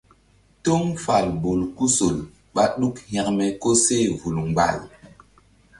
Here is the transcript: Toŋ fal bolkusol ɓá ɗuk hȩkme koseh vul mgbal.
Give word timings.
Toŋ 0.63 0.83
fal 1.03 1.25
bolkusol 1.41 2.17
ɓá 2.53 2.63
ɗuk 2.79 2.95
hȩkme 3.11 3.45
koseh 3.61 4.07
vul 4.19 4.35
mgbal. 4.47 4.79